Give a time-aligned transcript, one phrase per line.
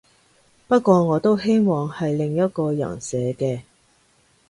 [0.67, 3.61] 不過我都希望係另外一個人寫嘅